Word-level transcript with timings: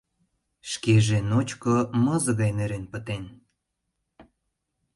Шкеже 0.71 1.19
ночко 1.29 1.75
мызе 2.03 2.31
гай 2.39 2.51
нӧрен 2.57 2.85
пытен. 2.91 3.23